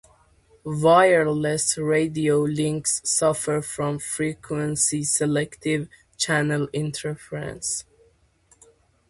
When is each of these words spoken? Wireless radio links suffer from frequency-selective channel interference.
Wireless 0.65 1.77
radio 1.77 2.41
links 2.41 3.03
suffer 3.03 3.61
from 3.61 3.99
frequency-selective 3.99 5.89
channel 6.17 6.67
interference. 6.73 7.85